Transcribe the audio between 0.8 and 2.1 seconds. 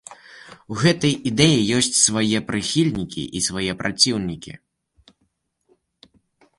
гэтай ідэі ёсць